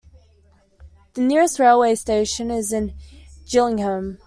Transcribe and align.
The 1.13 1.21
nearest 1.21 1.59
railway 1.59 1.93
station 1.93 2.49
is 2.49 2.73
in 2.73 2.95
Gillingham. 3.47 4.17